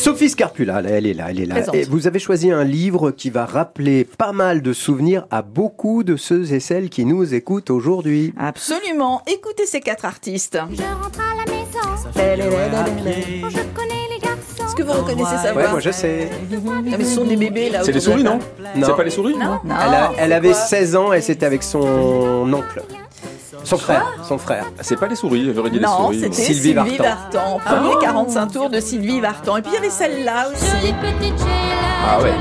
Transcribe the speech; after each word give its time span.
Sophie 0.00 0.30
Scarpula, 0.30 0.80
là, 0.80 0.88
elle 0.90 1.06
est 1.06 1.12
là, 1.12 1.26
elle 1.28 1.40
est 1.40 1.44
là. 1.46 1.56
Présente. 1.56 1.74
Et 1.74 1.84
vous 1.84 2.06
avez 2.06 2.18
choisi 2.18 2.50
un 2.50 2.64
livre 2.64 3.10
qui 3.10 3.28
va 3.28 3.44
rappeler 3.44 4.04
pas 4.04 4.32
mal 4.32 4.62
de 4.62 4.72
souvenirs 4.72 5.26
à 5.30 5.42
beaucoup 5.42 6.04
de 6.04 6.16
ceux 6.16 6.54
et 6.54 6.60
celles 6.60 6.88
qui 6.88 7.04
nous 7.04 7.34
écoutent 7.34 7.68
aujourd'hui. 7.68 8.32
Absolument. 8.38 9.20
Écoutez 9.26 9.66
ces 9.66 9.80
quatre 9.80 10.06
artistes. 10.06 10.58
Je 10.72 10.80
rentre 10.82 11.20
à 11.20 11.36
la 11.36 11.52
maison, 11.52 11.94
Est-ce 12.16 13.50
je 13.50 13.62
connais 13.74 13.94
les 14.10 14.18
garçons. 14.20 14.74
que 14.74 14.82
vous 14.82 14.92
reconnaissez 14.92 15.36
sa 15.42 15.52
voix 15.52 15.62
Ouais, 15.64 15.70
moi 15.70 15.80
je 15.80 15.90
sais. 15.90 16.30
Ah, 16.32 16.96
mais 16.98 17.04
ce 17.04 17.14
sont 17.16 17.24
des 17.26 17.36
bébés 17.36 17.68
là. 17.68 17.80
C'est 17.84 17.92
les 17.92 18.00
souris, 18.00 18.24
non 18.24 18.38
table. 18.38 18.82
C'est 18.86 18.96
pas 18.96 19.04
les 19.04 19.10
souris 19.10 19.34
Non, 19.36 19.58
non. 19.64 19.74
Elle, 19.86 19.94
a- 19.94 20.12
elle 20.16 20.32
avait 20.32 20.52
quoi 20.52 20.58
16 20.58 20.96
ans 20.96 21.12
et 21.12 21.20
c'était 21.20 21.44
avec 21.46 21.62
son 21.62 22.50
oncle. 22.54 22.82
Son 23.64 23.76
frère, 23.78 24.06
son 24.26 24.38
frère. 24.38 24.64
Ah, 24.68 24.82
C'est 24.82 24.96
pas 24.96 25.06
les 25.06 25.16
souris, 25.16 25.52
j'aurais 25.54 25.70
dit 25.70 25.78
les 25.78 25.84
Non, 25.84 26.04
souris. 26.04 26.16
c'était 26.20 26.28
moi. 26.28 26.36
Sylvie, 26.36 26.54
Sylvie 26.72 26.96
Vartan. 26.98 27.58
Premier 27.64 27.94
45 28.00 28.46
tours 28.52 28.70
de 28.70 28.80
Sylvie 28.80 29.20
Vartan. 29.20 29.56
Et 29.56 29.62
puis 29.62 29.70
il 29.72 29.74
y 29.74 29.78
avait 29.78 29.90
celle-là 29.90 30.48
aussi. 30.52 30.94
Ah 32.06 32.20
ouais. 32.22 32.32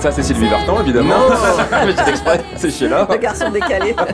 Ça, 0.00 0.10
c'est 0.12 0.22
Sylvie 0.22 0.48
Vartan, 0.48 0.80
évidemment. 0.82 1.14
C'est 2.56 2.70
Sheila. 2.70 3.06
Le 3.10 3.16
garçon 3.16 3.50
décalé. 3.50 3.94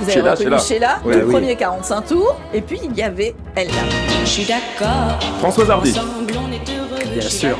Vous 0.00 0.04
avez 0.04 0.12
Sheila, 0.12 0.30
reconnu 0.32 0.44
Sheila. 0.50 0.58
Sheila, 0.58 0.98
Ouais, 1.04 1.16
le 1.16 1.24
oui. 1.26 1.32
premier 1.32 1.56
45 1.56 2.00
tours. 2.06 2.36
Et 2.54 2.60
puis 2.62 2.80
il 2.82 2.96
y 2.96 3.02
avait 3.02 3.34
elle. 3.54 3.68
Je 4.22 4.26
suis 4.28 4.44
d'accord. 4.44 5.18
Françoise 5.40 5.70
Hardy. 5.70 5.90
Ensemble, 5.90 6.32
on 6.36 6.52
est 6.52 6.70
heureux. 6.76 7.04
Bien 7.18 7.28
sûr. 7.28 7.56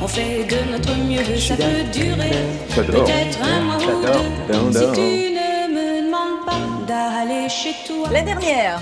On 0.00 0.06
fait 0.06 0.44
de 0.44 0.70
notre 0.72 0.94
mieux, 0.96 1.38
ça 1.38 1.56
peut 1.56 1.82
durer. 1.92 2.30
Peut-être 2.74 3.38
un 3.42 3.60
mois 3.62 3.76
ou 3.76 4.70
deux. 4.70 4.78
Si 4.78 4.86
tu 4.92 5.34
ne 5.34 5.74
me 5.74 6.06
demandes 6.06 6.46
pas 6.46 6.60
d'aller 6.86 7.48
chez 7.48 7.74
toi. 7.86 8.08
La 8.12 8.22
dernière. 8.22 8.80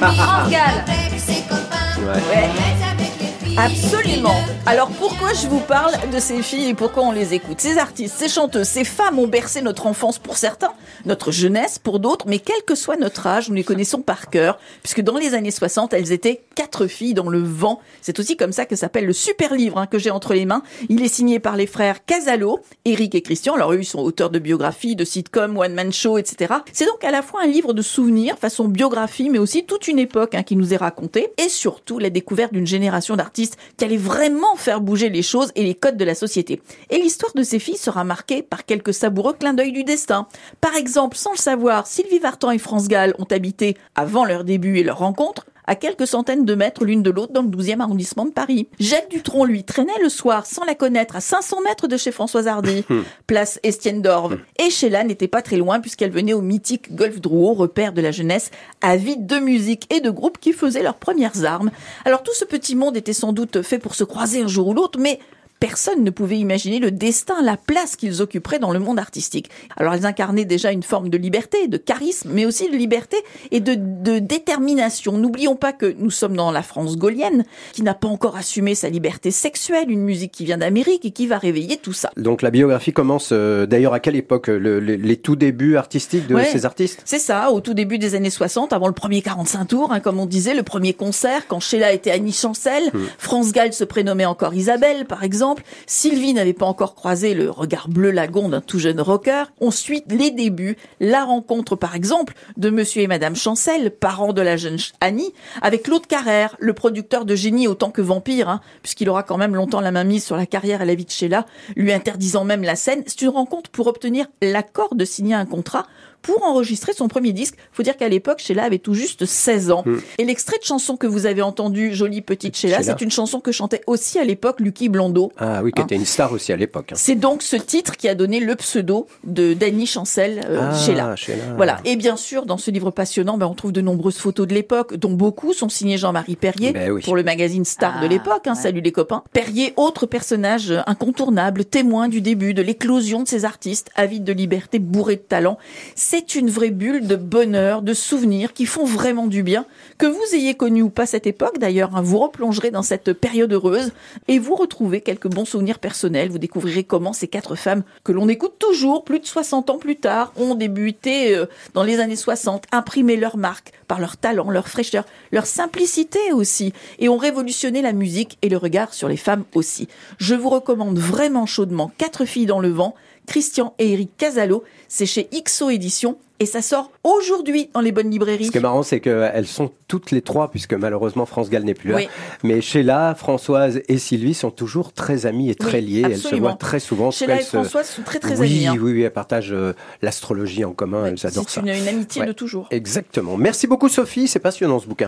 France 0.00 0.50
Gall. 0.50 0.84
Avec 0.86 1.18
ses 1.20 1.42
copains. 1.42 2.00
Ouais. 2.00 2.06
Ouais. 2.12 2.50
avec 2.92 3.12
les 3.20 3.46
filles. 3.48 3.58
Absolument. 3.58 4.40
Alors 4.66 4.88
pourquoi 4.88 5.34
je 5.34 5.46
vous 5.46 5.60
parle 5.60 5.92
de 6.10 6.18
ces 6.18 6.40
filles 6.40 6.70
et 6.70 6.74
pourquoi 6.74 7.02
on 7.02 7.12
les 7.12 7.34
écoute? 7.34 7.60
Ces 7.60 7.76
artistes, 7.76 8.14
ces 8.16 8.30
chanteuses, 8.30 8.66
ces 8.66 8.84
femmes 8.84 9.18
ont 9.18 9.26
bercé 9.26 9.60
notre 9.60 9.86
enfance 9.86 10.18
pour 10.18 10.38
certains, 10.38 10.72
notre 11.04 11.30
jeunesse 11.32 11.78
pour 11.78 12.00
d'autres, 12.00 12.24
mais 12.26 12.38
quel 12.38 12.62
que 12.66 12.74
soit 12.74 12.96
notre 12.96 13.26
âge, 13.26 13.50
nous 13.50 13.56
les 13.56 13.62
connaissons 13.62 14.00
par 14.00 14.30
cœur, 14.30 14.58
puisque 14.82 15.02
dans 15.02 15.18
les 15.18 15.34
années 15.34 15.50
60, 15.50 15.92
elles 15.92 16.12
étaient 16.12 16.44
quatre 16.54 16.86
filles 16.86 17.12
dans 17.12 17.28
le 17.28 17.42
vent. 17.42 17.80
C'est 18.00 18.18
aussi 18.18 18.38
comme 18.38 18.52
ça 18.52 18.64
que 18.64 18.74
s'appelle 18.74 19.04
le 19.04 19.12
super 19.12 19.54
livre 19.54 19.76
hein, 19.76 19.86
que 19.86 19.98
j'ai 19.98 20.10
entre 20.10 20.32
les 20.32 20.46
mains. 20.46 20.62
Il 20.88 21.02
est 21.02 21.08
signé 21.08 21.40
par 21.40 21.56
les 21.56 21.66
frères 21.66 22.02
Casalo, 22.06 22.60
Eric 22.86 23.14
et 23.14 23.20
Christian. 23.20 23.56
Alors 23.56 23.74
eux, 23.74 23.80
ils 23.80 23.84
sont 23.84 24.00
auteurs 24.00 24.30
de 24.30 24.38
biographies, 24.38 24.96
de 24.96 25.04
sitcoms, 25.04 25.58
one-man 25.58 25.92
show, 25.92 26.16
etc. 26.16 26.54
C'est 26.72 26.86
donc 26.86 27.04
à 27.04 27.10
la 27.10 27.20
fois 27.20 27.42
un 27.42 27.48
livre 27.48 27.74
de 27.74 27.82
souvenirs, 27.82 28.38
façon 28.38 28.66
biographie, 28.66 29.28
mais 29.28 29.38
aussi 29.38 29.66
toute 29.66 29.88
une 29.88 29.98
époque 29.98 30.34
hein, 30.34 30.42
qui 30.42 30.56
nous 30.56 30.72
est 30.72 30.78
racontée, 30.78 31.34
et 31.36 31.50
surtout 31.50 31.98
la 31.98 32.08
découverte 32.08 32.54
d'une 32.54 32.66
génération 32.66 33.14
d'artistes 33.14 33.58
qui 33.76 33.84
allait 33.84 33.98
vraiment 33.98 34.53
faire 34.56 34.80
bouger 34.80 35.08
les 35.08 35.22
choses 35.22 35.52
et 35.54 35.62
les 35.62 35.74
codes 35.74 35.96
de 35.96 36.04
la 36.04 36.14
société. 36.14 36.60
Et 36.90 36.98
l'histoire 36.98 37.32
de 37.34 37.42
ces 37.42 37.58
filles 37.58 37.76
sera 37.76 38.04
marquée 38.04 38.42
par 38.42 38.64
quelques 38.64 38.94
savoureux 38.94 39.34
clins 39.34 39.54
d'œil 39.54 39.72
du 39.72 39.84
destin. 39.84 40.26
Par 40.60 40.74
exemple, 40.76 41.16
sans 41.16 41.32
le 41.32 41.38
savoir, 41.38 41.86
Sylvie 41.86 42.18
Vartan 42.18 42.50
et 42.50 42.58
France 42.58 42.88
Gall 42.88 43.14
ont 43.18 43.26
habité, 43.30 43.76
avant 43.94 44.24
leur 44.24 44.44
début 44.44 44.78
et 44.78 44.84
leur 44.84 44.98
rencontre, 44.98 45.46
à 45.66 45.74
quelques 45.76 46.06
centaines 46.06 46.44
de 46.44 46.54
mètres 46.54 46.84
l'une 46.84 47.02
de 47.02 47.10
l'autre 47.10 47.32
dans 47.32 47.42
le 47.42 47.48
12e 47.48 47.80
arrondissement 47.80 48.24
de 48.24 48.30
Paris. 48.30 48.68
Jacques 48.78 49.10
Dutronc, 49.10 49.44
lui, 49.44 49.64
traînait 49.64 49.92
le 50.02 50.08
soir, 50.08 50.46
sans 50.46 50.64
la 50.64 50.74
connaître, 50.74 51.16
à 51.16 51.20
500 51.20 51.62
mètres 51.62 51.88
de 51.88 51.96
chez 51.96 52.12
Françoise 52.12 52.48
Hardy, 52.48 52.84
place 53.26 53.58
Estienne 53.62 54.02
d'Orve. 54.02 54.38
Et 54.58 54.70
Sheila 54.70 55.04
n'était 55.04 55.28
pas 55.28 55.42
très 55.42 55.56
loin 55.56 55.80
puisqu'elle 55.80 56.10
venait 56.10 56.32
au 56.32 56.42
mythique 56.42 56.94
Golf 56.94 57.20
Drouot, 57.20 57.54
repère 57.54 57.92
de 57.92 58.00
la 58.00 58.10
jeunesse, 58.10 58.50
avide 58.80 59.26
de 59.26 59.38
musique 59.38 59.92
et 59.92 60.00
de 60.00 60.10
groupes 60.10 60.38
qui 60.38 60.52
faisaient 60.52 60.82
leurs 60.82 60.96
premières 60.96 61.44
armes. 61.44 61.70
Alors 62.04 62.22
tout 62.22 62.34
ce 62.34 62.44
petit 62.44 62.76
monde 62.76 62.96
était 62.96 63.12
sans 63.12 63.32
doute 63.32 63.62
fait 63.62 63.78
pour 63.78 63.94
se 63.94 64.04
croiser 64.04 64.42
un 64.42 64.48
jour 64.48 64.68
ou 64.68 64.74
l'autre, 64.74 64.98
mais 64.98 65.18
personne 65.66 66.04
ne 66.04 66.10
pouvait 66.10 66.36
imaginer 66.38 66.78
le 66.78 66.90
destin, 66.90 67.36
la 67.42 67.56
place 67.56 67.96
qu'ils 67.96 68.20
occuperaient 68.20 68.58
dans 68.58 68.70
le 68.70 68.78
monde 68.80 68.98
artistique. 68.98 69.48
Alors 69.78 69.94
elles 69.94 70.04
incarnaient 70.04 70.44
déjà 70.44 70.72
une 70.72 70.82
forme 70.82 71.08
de 71.08 71.16
liberté, 71.16 71.68
de 71.68 71.78
charisme, 71.78 72.28
mais 72.34 72.44
aussi 72.44 72.68
de 72.70 72.76
liberté 72.76 73.16
et 73.50 73.60
de, 73.60 73.74
de 73.74 74.18
détermination. 74.18 75.16
N'oublions 75.16 75.56
pas 75.56 75.72
que 75.72 75.94
nous 75.98 76.10
sommes 76.10 76.36
dans 76.36 76.52
la 76.52 76.62
France 76.62 76.98
gaulienne, 76.98 77.44
qui 77.72 77.82
n'a 77.82 77.94
pas 77.94 78.08
encore 78.08 78.36
assumé 78.36 78.74
sa 78.74 78.90
liberté 78.90 79.30
sexuelle, 79.30 79.90
une 79.90 80.02
musique 80.02 80.32
qui 80.32 80.44
vient 80.44 80.58
d'Amérique 80.58 81.06
et 81.06 81.12
qui 81.12 81.26
va 81.26 81.38
réveiller 81.38 81.78
tout 81.78 81.94
ça. 81.94 82.10
Donc 82.18 82.42
la 82.42 82.50
biographie 82.50 82.92
commence 82.92 83.30
euh, 83.32 83.64
d'ailleurs 83.64 83.94
à 83.94 84.00
quelle 84.00 84.16
époque 84.16 84.48
le- 84.48 84.80
le- 84.80 84.96
Les 84.96 85.16
tout 85.16 85.34
débuts 85.36 85.76
artistiques 85.76 86.26
de 86.26 86.34
Ouais. 86.34 86.44
ces 86.44 86.66
artistes? 86.66 87.00
C'est 87.06 87.18
ça, 87.18 87.50
au 87.52 87.60
tout 87.62 87.72
début 87.72 87.96
des 87.98 88.14
années 88.14 88.28
60, 88.28 88.74
avant 88.74 88.86
le 88.88 88.92
premier 88.92 89.22
45 89.22 89.64
tours, 89.64 89.92
hein, 89.92 90.00
comme 90.00 90.18
on 90.20 90.26
disait, 90.26 90.52
le 90.54 90.62
premier 90.62 90.92
concert, 90.92 91.46
quand 91.48 91.60
Sheila 91.60 91.92
était 91.94 92.10
Annie 92.10 92.32
Chancel, 92.32 92.82
France 93.18 93.52
Gall 93.52 93.72
se 93.72 93.84
prénommait 93.84 94.26
encore 94.26 94.52
Isabelle, 94.52 95.06
par 95.06 95.24
exemple, 95.24 95.53
Sylvie 95.86 96.34
n'avait 96.34 96.52
pas 96.52 96.66
encore 96.66 96.94
croisé 96.94 97.34
le 97.34 97.50
regard 97.50 97.88
bleu 97.88 98.10
lagon 98.10 98.48
d'un 98.48 98.60
tout 98.60 98.78
jeune 98.78 99.00
rocker. 99.00 99.44
Ensuite, 99.60 100.10
les 100.10 100.30
débuts, 100.30 100.76
la 101.00 101.24
rencontre, 101.24 101.76
par 101.76 101.94
exemple, 101.94 102.34
de 102.56 102.70
Monsieur 102.70 103.02
et 103.02 103.06
Madame 103.06 103.36
Chancel, 103.36 103.90
parents 103.90 104.32
de 104.32 104.42
la 104.42 104.56
jeune 104.56 104.78
Annie, 105.00 105.32
avec 105.62 105.84
Claude 105.84 106.06
Carrère, 106.06 106.56
le 106.58 106.72
producteur 106.72 107.24
de 107.24 107.34
génie 107.34 107.68
autant 107.68 107.90
que 107.90 108.02
vampire, 108.02 108.48
hein, 108.48 108.60
puisqu'il 108.82 109.08
aura 109.08 109.22
quand 109.22 109.38
même 109.38 109.54
longtemps 109.54 109.80
la 109.80 109.90
main 109.90 110.04
mise 110.04 110.24
sur 110.24 110.36
la 110.36 110.46
carrière 110.46 110.82
et 110.82 110.86
la 110.86 110.94
vie 110.94 111.04
de 111.04 111.10
Sheila, 111.10 111.46
lui 111.76 111.92
interdisant 111.92 112.44
même 112.44 112.62
la 112.62 112.76
scène. 112.76 113.02
C'est 113.06 113.22
une 113.22 113.28
rencontre 113.28 113.70
pour 113.70 113.86
obtenir 113.86 114.26
l'accord 114.42 114.94
de 114.94 115.04
signer 115.04 115.34
un 115.34 115.46
contrat 115.46 115.86
pour 116.24 116.42
enregistrer 116.42 116.92
son 116.94 117.06
premier 117.06 117.32
disque. 117.32 117.54
Faut 117.70 117.82
dire 117.82 117.96
qu'à 117.96 118.08
l'époque, 118.08 118.38
Sheila 118.40 118.64
avait 118.64 118.78
tout 118.78 118.94
juste 118.94 119.26
16 119.26 119.70
ans. 119.70 119.84
Et 120.18 120.24
l'extrait 120.24 120.58
de 120.58 120.64
chanson 120.64 120.96
que 120.96 121.06
vous 121.06 121.26
avez 121.26 121.42
entendu, 121.42 121.94
Jolie 121.94 122.22
petite 122.22 122.56
Sheila, 122.56 122.78
Sheila. 122.78 122.96
c'est 122.96 123.04
une 123.04 123.10
chanson 123.10 123.40
que 123.40 123.52
chantait 123.52 123.82
aussi 123.86 124.18
à 124.18 124.24
l'époque 124.24 124.60
Lucky 124.60 124.88
Blondeau. 124.88 125.32
Ah 125.36 125.43
oui, 125.62 125.72
qui 125.72 125.80
Hein. 125.80 125.84
était 125.84 125.94
une 125.96 126.04
star 126.04 126.32
aussi 126.32 126.52
à 126.52 126.56
l'époque. 126.56 126.92
hein. 126.92 126.96
C'est 126.98 127.14
donc 127.14 127.42
ce 127.42 127.56
titre 127.56 127.96
qui 127.96 128.08
a 128.08 128.14
donné 128.14 128.40
le 128.40 128.54
pseudo 128.56 129.06
de 129.24 129.54
Danny 129.54 129.86
Chancel, 129.86 130.40
euh, 130.48 130.70
Ah, 130.70 130.74
Sheila. 130.74 131.16
Sheila. 131.16 131.42
Voilà. 131.56 131.78
Et 131.84 131.96
bien 131.96 132.16
sûr, 132.16 132.46
dans 132.46 132.56
ce 132.58 132.70
livre 132.70 132.90
passionnant, 132.90 133.36
ben, 133.38 133.46
on 133.46 133.54
trouve 133.54 133.72
de 133.72 133.80
nombreuses 133.80 134.16
photos 134.18 134.46
de 134.46 134.54
l'époque, 134.54 134.94
dont 134.96 135.12
beaucoup 135.12 135.52
sont 135.52 135.68
signées 135.68 135.98
Jean-Marie 135.98 136.36
Perrier 136.36 136.72
Ben 136.72 136.90
oui. 136.90 137.02
pour 137.02 137.16
le 137.16 137.22
magazine 137.22 137.64
Star 137.64 138.00
de 138.00 138.06
Ah, 138.06 138.08
l'époque. 138.08 138.46
Hein, 138.46 138.54
ouais. 138.54 138.60
Salut 138.62 138.80
les 138.80 138.92
copains. 138.92 139.22
Perrier, 139.32 139.72
autre 139.76 140.06
personnage 140.06 140.72
incontournable, 140.86 141.64
témoin 141.64 142.08
du 142.08 142.20
début, 142.20 142.54
de 142.54 142.62
l'éclosion 142.62 143.22
de 143.22 143.28
ces 143.28 143.44
artistes, 143.44 143.90
avides 143.96 144.24
de 144.24 144.32
liberté, 144.32 144.78
bourrés 144.78 145.16
de 145.16 145.20
talent. 145.20 145.58
C'est 145.94 146.34
une 146.34 146.48
vraie 146.50 146.70
bulle 146.70 147.06
de 147.06 147.16
bonheur, 147.16 147.82
de 147.82 147.92
souvenirs 147.94 148.52
qui 148.52 148.66
font 148.66 148.84
vraiment 148.84 149.26
du 149.26 149.42
bien. 149.42 149.66
Que 149.98 150.06
vous 150.06 150.34
ayez 150.34 150.54
connu 150.54 150.82
ou 150.82 150.90
pas 150.90 151.06
cette 151.06 151.26
époque, 151.26 151.58
d'ailleurs, 151.58 151.94
hein, 151.96 152.02
vous 152.02 152.18
replongerez 152.18 152.70
dans 152.70 152.82
cette 152.82 153.12
période 153.12 153.52
heureuse 153.52 153.92
et 154.28 154.38
vous 154.38 154.54
retrouvez 154.54 155.00
quelques 155.00 155.23
bons 155.28 155.44
souvenirs 155.44 155.78
personnels. 155.78 156.30
Vous 156.30 156.38
découvrirez 156.38 156.84
comment 156.84 157.12
ces 157.12 157.28
quatre 157.28 157.54
femmes 157.54 157.84
que 158.02 158.12
l'on 158.12 158.28
écoute 158.28 158.54
toujours, 158.58 159.04
plus 159.04 159.20
de 159.20 159.26
60 159.26 159.70
ans 159.70 159.78
plus 159.78 159.96
tard, 159.96 160.32
ont 160.36 160.54
débuté 160.54 161.36
euh, 161.36 161.46
dans 161.74 161.82
les 161.82 162.00
années 162.00 162.16
60, 162.16 162.64
imprimé 162.72 163.16
leur 163.16 163.36
marque 163.36 163.72
par 163.88 164.00
leur 164.00 164.16
talent, 164.16 164.50
leur 164.50 164.68
fraîcheur, 164.68 165.04
leur 165.32 165.46
simplicité 165.46 166.32
aussi, 166.32 166.72
et 166.98 167.08
ont 167.08 167.16
révolutionné 167.16 167.82
la 167.82 167.92
musique 167.92 168.38
et 168.42 168.48
le 168.48 168.56
regard 168.56 168.94
sur 168.94 169.08
les 169.08 169.16
femmes 169.16 169.44
aussi. 169.54 169.88
Je 170.18 170.34
vous 170.34 170.48
recommande 170.48 170.98
vraiment 170.98 171.46
chaudement 171.46 171.92
Quatre 171.98 172.24
filles 172.24 172.46
dans 172.46 172.60
le 172.60 172.68
vent, 172.68 172.94
Christian 173.26 173.74
et 173.78 173.92
Eric 173.92 174.16
Casalo, 174.16 174.64
c'est 174.88 175.06
chez 175.06 175.28
XO 175.32 175.70
Éditions, 175.70 176.18
et 176.44 176.46
ça 176.46 176.60
sort 176.60 176.90
aujourd'hui 177.04 177.70
dans 177.72 177.80
les 177.80 177.90
bonnes 177.90 178.10
librairies. 178.10 178.44
Ce 178.44 178.50
qui 178.50 178.58
est 178.58 178.60
marrant, 178.60 178.82
c'est 178.82 179.00
qu'elles 179.00 179.46
sont 179.46 179.70
toutes 179.88 180.10
les 180.10 180.20
trois, 180.20 180.50
puisque 180.50 180.74
malheureusement 180.74 181.24
France 181.24 181.48
Gall 181.48 181.62
n'est 181.64 181.72
plus 181.72 181.88
là. 181.88 181.96
Oui. 181.96 182.08
Mais 182.42 182.60
Sheila, 182.60 183.14
Françoise 183.14 183.80
et 183.88 183.96
Sylvie 183.96 184.34
sont 184.34 184.50
toujours 184.50 184.92
très 184.92 185.24
amies 185.24 185.48
et 185.48 185.54
très 185.54 185.78
Oui, 185.78 185.84
liées. 185.86 186.02
Elles 186.04 186.18
se 186.18 186.34
voient 186.36 186.52
très 186.52 186.80
souvent. 186.80 187.10
Sheila 187.10 187.40
et 187.40 187.42
se- 187.42 187.48
Françoise 187.56 187.88
sont 187.88 188.02
très 188.02 188.18
très 188.18 188.38
oui, 188.40 188.66
amies. 188.66 188.66
hein. 188.66 188.74
Oui, 188.78 188.92
oui, 188.92 189.02
elles 189.02 189.10
partagent 189.12 189.52
euh, 189.54 189.72
l'astrologie 190.02 190.66
en 190.66 190.72
commun. 190.72 191.04
Ouais, 191.04 191.08
elles 191.18 191.26
adorent 191.26 191.44
C'est 191.48 191.60
ça. 191.60 191.66
une, 191.66 191.68
une 191.74 191.88
amitié 191.88 192.20
Ouais. 192.20 192.26
de 192.26 192.32
toujours. 192.32 192.68
Exactement. 192.70 193.38
Merci 193.38 193.66
beaucoup 193.66 193.88
Sophie, 193.88 194.28
c'est 194.28 194.38
passionnant 194.38 194.78
ce 194.80 194.86
bouquin. 194.86 195.02